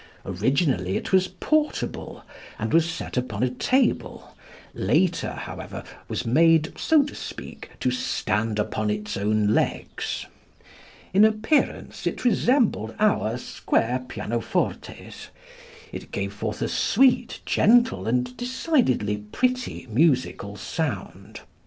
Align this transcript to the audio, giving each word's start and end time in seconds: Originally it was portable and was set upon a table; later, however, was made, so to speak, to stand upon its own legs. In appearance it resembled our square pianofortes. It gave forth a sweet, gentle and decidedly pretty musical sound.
Originally 0.25 0.97
it 0.97 1.11
was 1.13 1.27
portable 1.27 2.23
and 2.57 2.73
was 2.73 2.89
set 2.89 3.17
upon 3.17 3.43
a 3.43 3.51
table; 3.51 4.35
later, 4.73 5.33
however, 5.33 5.83
was 6.07 6.25
made, 6.25 6.73
so 6.75 7.03
to 7.03 7.13
speak, 7.13 7.69
to 7.79 7.91
stand 7.91 8.57
upon 8.57 8.89
its 8.89 9.15
own 9.15 9.49
legs. 9.53 10.25
In 11.13 11.23
appearance 11.23 12.07
it 12.07 12.25
resembled 12.25 12.95
our 12.97 13.37
square 13.37 14.03
pianofortes. 14.07 15.27
It 15.91 16.11
gave 16.11 16.33
forth 16.33 16.63
a 16.63 16.67
sweet, 16.67 17.39
gentle 17.45 18.07
and 18.07 18.35
decidedly 18.35 19.17
pretty 19.17 19.85
musical 19.91 20.55
sound. 20.55 21.41